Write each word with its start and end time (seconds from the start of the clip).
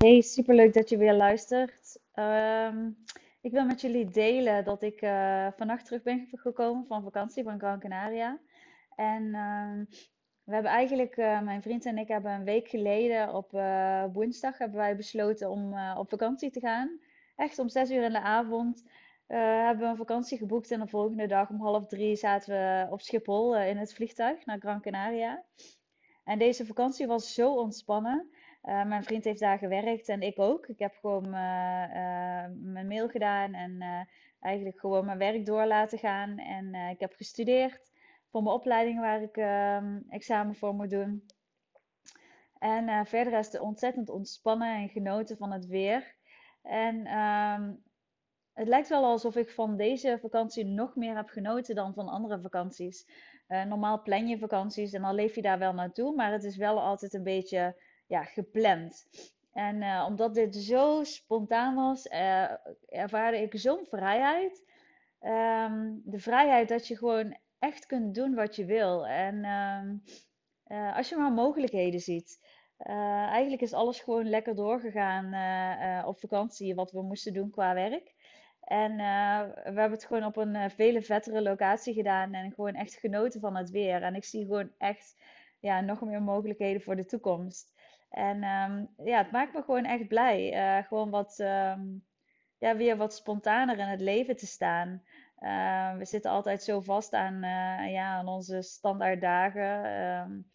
Hey, 0.00 0.20
superleuk 0.20 0.74
dat 0.74 0.88
je 0.88 0.96
weer 0.96 1.14
luistert. 1.14 1.98
Ehm, 2.12 2.90
ik 3.40 3.52
wil 3.52 3.64
met 3.64 3.80
jullie 3.80 4.10
delen 4.10 4.64
dat 4.64 4.82
ik 4.82 5.00
eh, 5.00 5.46
vannacht 5.56 5.84
terug 5.84 6.02
ben 6.02 6.28
gekomen 6.32 6.86
van 6.86 7.02
vakantie 7.02 7.44
van 7.44 7.58
Gran 7.58 7.80
Canaria. 7.80 8.38
En 8.96 9.34
ehm, 9.34 9.84
we 10.44 10.52
hebben 10.52 10.70
eigenlijk, 10.70 11.16
eh, 11.16 11.40
mijn 11.40 11.62
vriend 11.62 11.84
en 11.84 11.98
ik 11.98 12.08
hebben 12.08 12.32
een 12.32 12.44
week 12.44 12.68
geleden 12.68 13.34
op 13.34 13.54
eh, 13.54 14.04
woensdag 14.12 14.58
hebben 14.58 14.78
wij 14.78 14.96
besloten 14.96 15.50
om 15.50 15.78
op 15.96 16.08
vakantie 16.08 16.50
te 16.50 16.60
gaan. 16.60 17.00
Echt 17.36 17.58
om 17.58 17.68
zes 17.68 17.90
uur 17.90 18.02
in 18.02 18.12
de 18.12 18.20
avond 18.20 18.84
hebben 19.26 19.84
we 19.84 19.90
een 19.90 19.96
vakantie 19.96 20.38
geboekt 20.38 20.70
en 20.70 20.80
de 20.80 20.86
volgende 20.86 21.26
dag 21.26 21.50
om 21.50 21.60
half 21.60 21.86
drie 21.86 22.16
zaten 22.16 22.54
we 22.54 22.92
op 22.92 23.00
Schiphol 23.00 23.56
in 23.56 23.76
het 23.76 23.94
vliegtuig 23.94 24.46
naar 24.46 24.58
Gran 24.58 24.80
Canaria. 24.80 25.44
En 26.24 26.38
deze 26.38 26.66
vakantie 26.66 27.06
was 27.06 27.34
zo 27.34 27.54
ontspannen. 27.54 28.30
Uh, 28.64 28.84
mijn 28.84 29.04
vriend 29.04 29.24
heeft 29.24 29.40
daar 29.40 29.58
gewerkt 29.58 30.08
en 30.08 30.20
ik 30.20 30.38
ook. 30.38 30.66
Ik 30.66 30.78
heb 30.78 30.96
gewoon 31.00 31.26
uh, 31.26 31.32
mijn 32.52 32.86
mail 32.86 33.08
gedaan 33.08 33.54
en 33.54 34.06
eigenlijk 34.40 34.80
gewoon 34.80 35.04
mijn 35.04 35.18
werk 35.18 35.46
door 35.46 35.66
laten 35.66 35.98
gaan. 35.98 36.38
En 36.38 36.74
ik 36.74 37.00
heb 37.00 37.12
gestudeerd 37.12 37.90
voor 38.30 38.42
mijn 38.42 38.54
opleiding 38.54 39.00
waar 39.00 39.22
ik 39.22 39.36
ehm, 39.36 40.00
examen 40.08 40.54
voor 40.54 40.74
moet 40.74 40.90
doen. 40.90 41.26
En 42.58 43.06
verder 43.06 43.38
is 43.38 43.46
het 43.46 43.60
ontzettend 43.60 44.10
ontspannen 44.10 44.74
en 44.76 44.88
genoten 44.88 45.36
van 45.36 45.52
het 45.52 45.66
weer. 45.66 46.14
En 46.62 47.06
ehm, 47.06 47.72
het 48.52 48.68
lijkt 48.68 48.88
wel 48.88 49.04
alsof 49.04 49.36
ik 49.36 49.50
van 49.50 49.76
deze 49.76 50.18
vakantie 50.20 50.64
nog 50.64 50.96
meer 50.96 51.16
heb 51.16 51.28
genoten 51.28 51.74
dan 51.74 51.94
van 51.94 52.08
andere 52.08 52.40
vakanties. 52.40 53.06
normaal 53.46 54.02
plan 54.02 54.28
je 54.28 54.38
vakanties 54.38 54.92
en 54.92 55.02
dan 55.02 55.14
leef 55.14 55.34
je 55.34 55.42
daar 55.42 55.58
wel 55.58 55.74
naartoe, 55.74 56.14
maar 56.14 56.32
het 56.32 56.44
is 56.44 56.56
wel 56.56 56.80
altijd 56.80 57.14
een 57.14 57.22
beetje 57.22 57.74
ja, 58.10 58.24
gepland. 58.24 59.08
En 59.52 59.76
uh, 59.76 60.04
omdat 60.08 60.34
dit 60.34 60.56
zo 60.56 61.04
spontaan 61.04 61.74
was, 61.74 62.06
uh, 62.06 62.50
ervaarde 62.88 63.40
ik 63.40 63.52
zo'n 63.58 63.86
vrijheid. 63.90 64.64
Um, 65.22 66.02
de 66.04 66.18
vrijheid 66.18 66.68
dat 66.68 66.86
je 66.86 66.96
gewoon 66.96 67.36
echt 67.58 67.86
kunt 67.86 68.14
doen 68.14 68.34
wat 68.34 68.56
je 68.56 68.64
wil. 68.64 69.06
En 69.06 69.44
um, 69.44 70.02
uh, 70.68 70.96
als 70.96 71.08
je 71.08 71.16
maar 71.16 71.32
mogelijkheden 71.32 72.00
ziet. 72.00 72.40
eigenlijk 72.78 73.62
is 73.62 73.72
alles 73.72 74.00
gewoon 74.00 74.28
lekker 74.28 74.54
doorgegaan 74.54 76.06
op 76.06 76.18
vakantie, 76.18 76.74
wat 76.74 76.92
we 76.92 77.02
moesten 77.02 77.32
doen 77.32 77.50
qua 77.50 77.74
werk. 77.74 78.14
En 78.60 78.96
we 79.54 79.80
hebben 79.80 79.90
het 79.90 80.04
gewoon 80.04 80.24
op 80.24 80.36
een 80.36 80.70
vele 80.70 81.02
vettere 81.02 81.42
locatie 81.42 81.94
gedaan 81.94 82.34
en 82.34 82.52
gewoon 82.52 82.74
echt 82.74 82.94
genoten 82.94 83.40
van 83.40 83.56
het 83.56 83.70
weer. 83.70 84.02
En 84.02 84.14
ik 84.14 84.24
zie 84.24 84.44
gewoon 84.44 84.70
echt 84.78 85.16
ja, 85.60 85.80
nog 85.80 86.00
meer 86.00 86.22
mogelijkheden 86.22 86.82
voor 86.82 86.96
de 86.96 87.06
toekomst. 87.06 87.72
En 88.10 88.44
um, 88.44 88.88
ja, 89.04 89.18
het 89.18 89.30
maakt 89.30 89.52
me 89.52 89.62
gewoon 89.62 89.84
echt 89.84 90.08
blij. 90.08 90.52
Uh, 90.54 90.86
gewoon 90.86 91.10
wat, 91.10 91.38
um, 91.38 92.04
ja, 92.58 92.76
weer 92.76 92.96
wat 92.96 93.14
spontaner 93.14 93.78
in 93.78 93.86
het 93.86 94.00
leven 94.00 94.36
te 94.36 94.46
staan. 94.46 95.02
Uh, 95.38 95.96
we 95.96 96.04
zitten 96.04 96.30
altijd 96.30 96.62
zo 96.62 96.80
vast 96.80 97.12
aan, 97.12 97.34
uh, 97.34 97.92
ja, 97.92 98.06
aan 98.06 98.28
onze 98.28 98.62
standaard 98.62 99.20
dagen. 99.20 99.84
Um, 100.24 100.50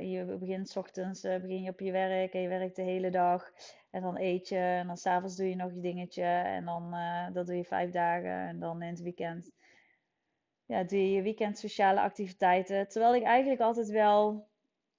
je 0.00 0.36
begint 0.40 0.68
s 0.68 0.76
ochtends 0.76 1.20
begin 1.20 1.62
je 1.62 1.70
op 1.70 1.80
je 1.80 1.92
werk 1.92 2.32
en 2.32 2.40
je 2.40 2.48
werkt 2.48 2.76
de 2.76 2.82
hele 2.82 3.10
dag. 3.10 3.50
En 3.90 4.02
dan 4.02 4.18
eet 4.18 4.48
je 4.48 4.56
en 4.56 4.86
dan 4.86 4.96
s'avonds 4.96 5.36
doe 5.36 5.48
je 5.48 5.56
nog 5.56 5.74
je 5.74 5.80
dingetje. 5.80 6.24
En 6.24 6.64
dan 6.64 6.94
dat 7.32 7.46
doe 7.46 7.56
je 7.56 7.64
vijf 7.64 7.90
dagen 7.90 8.48
en 8.48 8.58
dan 8.58 8.82
in 8.82 8.88
het 8.88 9.02
weekend. 9.02 9.50
Ja, 10.66 10.84
doe 10.84 10.98
je 10.98 11.12
je 11.12 11.22
weekend 11.22 11.58
sociale 11.58 12.00
activiteiten. 12.00 12.88
Terwijl 12.88 13.14
ik 13.14 13.22
eigenlijk 13.22 13.60
altijd 13.60 13.88
wel 13.88 14.48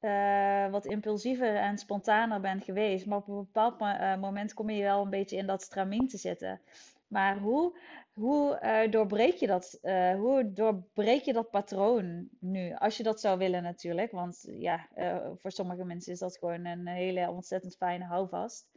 uh, 0.00 0.70
wat 0.70 0.86
impulsiever 0.86 1.56
en 1.56 1.78
spontaner 1.78 2.40
ben 2.40 2.60
geweest. 2.60 3.06
Maar 3.06 3.18
op 3.18 3.28
een 3.28 3.34
bepaald 3.34 3.80
uh, 3.80 4.16
moment 4.16 4.54
kom 4.54 4.70
je 4.70 4.82
wel 4.82 5.02
een 5.02 5.10
beetje 5.10 5.36
in 5.36 5.46
dat 5.46 5.62
stramien 5.62 6.08
te 6.08 6.16
zitten. 6.16 6.60
Maar 7.06 7.38
hoe, 7.38 7.78
hoe 8.12 8.60
uh, 8.62 8.90
doorbreek 8.90 9.34
je 9.34 9.46
dat? 9.46 9.78
hoe 10.16 10.52
doorbreek 10.52 11.22
je 11.22 11.32
dat 11.32 11.50
patroon 11.50 12.28
nu? 12.40 12.74
Als 12.74 12.96
je 12.96 13.02
dat 13.02 13.20
zou 13.20 13.38
willen 13.38 13.62
natuurlijk. 13.62 14.12
Want 14.12 14.46
ja, 14.50 14.88
voor 15.36 15.50
sommige 15.50 15.84
mensen 15.84 16.12
is 16.12 16.18
dat 16.18 16.36
gewoon 16.36 16.64
een 16.64 16.86
hele 16.86 17.30
ontzettend 17.30 17.76
fijne 17.76 18.04
houvast. 18.04 18.68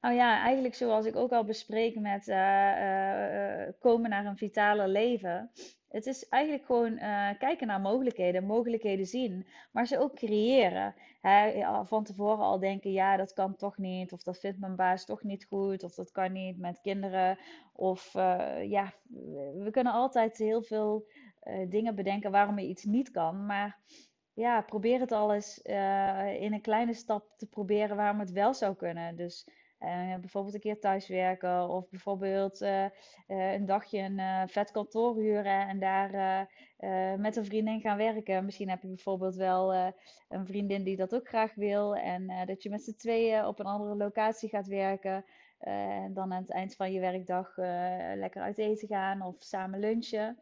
Nou 0.00 0.14
ja, 0.14 0.42
eigenlijk 0.42 0.74
zoals 0.74 1.06
ik 1.06 1.16
ook 1.16 1.32
al 1.32 1.44
bespreek 1.44 1.98
met 2.00 2.24
komen 3.78 4.10
naar 4.10 4.26
een 4.26 4.36
vitaler 4.36 4.88
leven 4.88 5.50
het 5.96 6.06
is 6.06 6.28
eigenlijk 6.28 6.64
gewoon 6.64 6.92
uh, 6.92 7.30
kijken 7.38 7.66
naar 7.66 7.80
mogelijkheden, 7.80 8.44
mogelijkheden 8.44 9.06
zien, 9.06 9.46
maar 9.72 9.86
ze 9.86 9.98
ook 9.98 10.14
creëren. 10.14 10.94
Hè, 11.20 11.64
van 11.84 12.04
tevoren 12.04 12.44
al 12.44 12.58
denken, 12.58 12.92
ja, 12.92 13.16
dat 13.16 13.32
kan 13.32 13.56
toch 13.56 13.78
niet, 13.78 14.12
of 14.12 14.22
dat 14.22 14.38
vindt 14.38 14.58
mijn 14.58 14.76
baas 14.76 15.04
toch 15.04 15.22
niet 15.22 15.44
goed, 15.44 15.82
of 15.82 15.94
dat 15.94 16.10
kan 16.10 16.32
niet 16.32 16.58
met 16.58 16.80
kinderen. 16.80 17.38
Of 17.72 18.14
uh, 18.14 18.70
ja, 18.70 18.92
we 19.58 19.68
kunnen 19.70 19.92
altijd 19.92 20.36
heel 20.36 20.62
veel 20.62 21.06
uh, 21.44 21.70
dingen 21.70 21.94
bedenken 21.94 22.30
waarom 22.30 22.58
je 22.58 22.66
iets 22.66 22.84
niet 22.84 23.10
kan, 23.10 23.46
maar 23.46 23.78
ja, 24.34 24.60
probeer 24.60 25.00
het 25.00 25.12
al 25.12 25.34
eens 25.34 25.58
in 26.38 26.52
een 26.52 26.60
kleine 26.60 26.94
stap 26.94 27.32
te 27.36 27.46
proberen 27.46 27.96
waarom 27.96 28.20
het 28.20 28.30
wel 28.30 28.54
zou 28.54 28.74
kunnen. 28.74 29.16
Dus 29.16 29.48
uh, 29.80 30.14
bijvoorbeeld 30.20 30.54
een 30.54 30.60
keer 30.60 30.80
thuiswerken 30.80 31.68
of 31.68 31.88
bijvoorbeeld 31.88 32.62
uh, 32.62 32.84
uh, 33.28 33.52
een 33.52 33.66
dagje 33.66 33.98
een 33.98 34.48
vet 34.48 34.70
kantoor 34.70 35.16
huren 35.16 35.68
en 35.68 35.78
daar 35.78 36.48
met 37.18 37.36
een 37.36 37.44
vriendin 37.44 37.80
gaan 37.80 37.96
werken. 37.96 38.44
Misschien 38.44 38.68
heb 38.68 38.82
je 38.82 38.88
bijvoorbeeld 38.88 39.34
wel 39.34 39.74
een 40.28 40.46
vriendin 40.46 40.84
die 40.84 40.96
dat 40.96 41.14
ook 41.14 41.28
graag 41.28 41.54
wil 41.54 41.96
en 41.96 42.46
dat 42.46 42.62
je 42.62 42.70
met 42.70 42.82
z'n 42.82 42.96
tweeën 42.96 43.46
op 43.46 43.58
een 43.58 43.66
andere 43.66 43.96
locatie 43.96 44.48
gaat 44.48 44.66
werken. 44.66 45.24
en 45.58 46.14
dan 46.14 46.32
aan 46.32 46.40
het 46.40 46.50
eind 46.50 46.76
van 46.76 46.92
je 46.92 47.00
werkdag 47.00 47.56
lekker 48.16 48.42
uit 48.42 48.58
eten 48.58 48.88
gaan 48.88 49.22
of 49.22 49.34
samen 49.38 49.80
lunchen. 49.80 50.38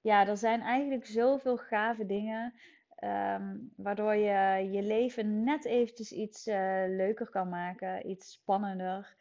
Ja, 0.00 0.26
er 0.26 0.36
zijn 0.36 0.60
eigenlijk 0.60 1.06
zoveel 1.06 1.56
gave 1.56 2.06
dingen 2.06 2.54
Ehm, 3.02 3.56
waardoor 3.76 4.14
je 4.14 4.68
je 4.70 4.82
leven 4.82 5.44
net 5.44 5.64
eventjes 5.64 6.12
iets 6.12 6.46
uh, 6.46 6.84
leuker 6.86 7.30
kan 7.30 7.48
maken, 7.48 8.10
iets 8.10 8.32
spannender. 8.32 9.16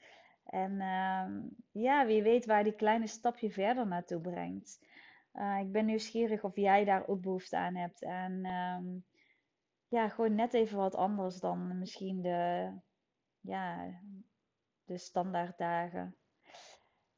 En 0.46 0.72
uh, 0.72 1.26
ja, 1.72 2.06
wie 2.06 2.24
weet 2.24 2.46
waar 2.46 2.64
die 2.64 2.76
kleine 2.76 3.08
stapje 3.08 3.52
verder 3.52 3.88
naartoe 3.88 4.22
brengt. 4.22 4.80
Uh, 5.34 5.60
ik 5.60 5.72
ben 5.72 5.86
nieuwsgierig 5.86 6.44
of 6.44 6.56
jij 6.56 6.86
daar 6.86 7.08
ook 7.08 7.22
behoefte 7.22 7.58
aan 7.58 7.76
hebt. 7.76 8.02
En 8.02 8.46
um, 8.46 9.06
ja, 9.88 10.10
gewoon 10.10 10.36
net 10.36 10.54
even 10.54 10.78
wat 10.78 10.96
anders 10.96 11.40
dan 11.40 11.78
misschien 11.80 12.22
de, 12.22 12.72
ja, 13.40 14.00
de 14.86 14.98
standaard 14.98 15.58
dagen. 15.58 16.16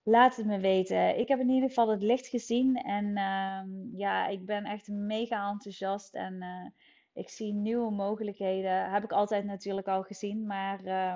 Laat 0.06 0.36
het 0.36 0.46
me 0.46 0.60
weten. 0.60 1.20
Ik 1.20 1.28
heb 1.28 1.40
in 1.40 1.50
ieder 1.50 1.70
geval 1.70 1.90
het 1.90 2.02
licht 2.02 2.28
gezien. 2.28 2.76
En 2.76 3.18
ehm, 3.18 3.98
ja, 3.98 4.28
ik 4.28 4.46
ben 4.46 4.64
echt 4.64 4.88
mega 4.88 5.50
enthousiast. 5.50 6.14
En 6.16 6.34
uh, 6.34 6.66
ik 7.14 7.30
zie 7.30 7.54
nieuwe 7.54 7.92
mogelijkheden. 7.92 8.92
Heb 8.92 9.04
ik 9.04 9.12
altijd 9.12 9.46
natuurlijk 9.46 9.88
al 9.88 10.04
gezien. 10.04 10.46
Maar 10.46 10.80
uh, 10.86 11.16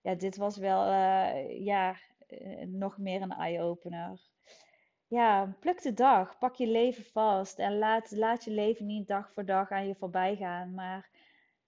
ja, 0.00 0.14
dit 0.14 0.36
was 0.36 0.56
wel 0.56 0.86
uh, 0.86 1.64
ja, 1.64 1.96
eh, 2.26 2.66
nog 2.66 2.98
meer 2.98 3.22
een 3.22 3.32
eye-opener. 3.32 4.20
Ja, 5.06 5.56
pluk 5.60 5.82
de 5.82 5.94
dag. 5.94 6.38
Pak 6.38 6.54
je 6.54 6.66
leven 6.66 7.04
vast. 7.04 7.58
En 7.58 7.78
laat, 7.78 8.10
laat 8.10 8.44
je 8.44 8.50
leven 8.50 8.86
niet 8.86 9.08
dag 9.08 9.32
voor 9.32 9.44
dag 9.44 9.70
aan 9.70 9.86
je 9.86 9.94
voorbij 9.94 10.36
gaan. 10.36 10.74
Maar 10.74 11.10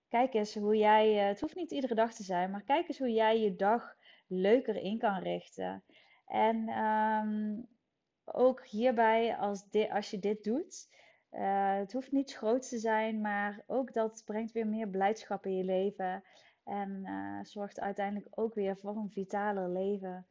kijk 0.08 0.34
eens 0.34 0.54
hoe 0.54 0.76
jij. 0.76 1.12
het 1.12 1.40
hoeft 1.40 1.56
niet 1.56 1.70
iedere 1.70 1.94
dag 1.94 2.14
te 2.14 2.22
zijn. 2.22 2.50
Maar 2.50 2.62
kijk 2.62 2.88
eens 2.88 2.98
hoe 2.98 3.12
jij 3.12 3.40
je 3.40 3.56
dag 3.56 3.94
leuker 4.26 4.76
in 4.76 4.98
kan 4.98 5.18
richten. 5.18 5.84
En 6.26 6.68
um, 6.68 7.66
ook 8.24 8.66
hierbij, 8.66 9.36
als, 9.36 9.64
als 9.90 10.10
je 10.10 10.18
dit 10.18 10.44
doet, 10.44 10.88
uh, 11.32 11.76
het 11.76 11.92
hoeft 11.92 12.12
niet 12.12 12.32
groot 12.32 12.68
te 12.68 12.78
zijn, 12.78 13.20
maar 13.20 13.62
ook 13.66 13.92
dat 13.92 14.22
brengt 14.24 14.52
weer 14.52 14.66
meer 14.66 14.88
blijdschap 14.88 15.46
in 15.46 15.56
je 15.56 15.64
leven. 15.64 16.24
En 16.64 17.00
uh, 17.04 17.38
zorgt 17.42 17.80
uiteindelijk 17.80 18.28
ook 18.30 18.54
weer 18.54 18.76
voor 18.76 18.96
een 18.96 19.10
vitaler 19.10 19.68
leven. 19.68 20.26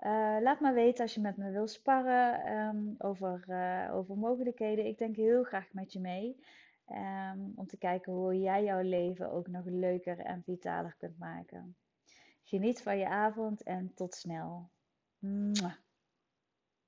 Uh, 0.00 0.36
laat 0.40 0.60
me 0.60 0.72
weten 0.72 1.02
als 1.02 1.14
je 1.14 1.20
met 1.20 1.36
me 1.36 1.50
wil 1.50 1.66
sparren 1.66 2.52
um, 2.52 2.94
over, 2.98 3.44
over 3.92 4.18
mogelijkheden. 4.18 4.86
Ik 4.86 4.98
denk 4.98 5.16
heel 5.16 5.42
graag 5.42 5.72
met 5.72 5.92
je 5.92 6.00
mee. 6.00 6.44
Um, 6.88 7.52
om 7.56 7.66
te 7.66 7.78
kijken 7.78 8.12
hoe 8.12 8.40
jij 8.40 8.64
jouw 8.64 8.82
leven 8.82 9.30
ook 9.30 9.46
nog 9.46 9.64
leuker 9.64 10.18
en 10.18 10.42
vitaler 10.42 10.94
kunt 10.98 11.18
maken. 11.18 11.76
Geniet 12.44 12.82
van 12.82 12.98
je 12.98 13.08
avond 13.08 13.62
en 13.62 13.94
tot 13.94 14.14
snel. 14.14 14.70
嗯 15.22 15.54